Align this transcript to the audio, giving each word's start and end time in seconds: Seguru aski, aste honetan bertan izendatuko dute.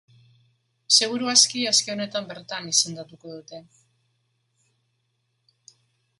Seguru 0.95 1.29
aski, 1.33 1.61
aste 1.71 1.93
honetan 1.97 2.31
bertan 2.31 2.71
izendatuko 2.73 3.35
dute. 3.35 3.63